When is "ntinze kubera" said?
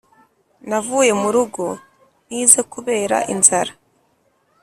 2.25-3.17